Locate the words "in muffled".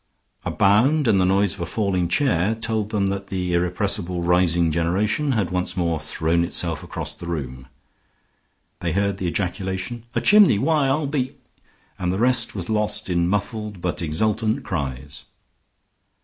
13.11-13.79